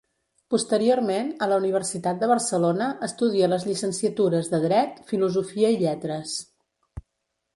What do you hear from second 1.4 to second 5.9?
a la Universitat de Barcelona, estudia les llicenciatures de Dret, Filosofia i